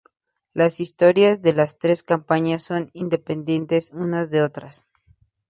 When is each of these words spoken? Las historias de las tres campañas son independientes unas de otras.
Las 0.55 0.79
historias 0.79 1.43
de 1.43 1.53
las 1.53 1.77
tres 1.77 2.01
campañas 2.01 2.63
son 2.63 2.89
independientes 2.95 3.91
unas 3.91 4.31
de 4.31 4.41
otras. 4.41 4.87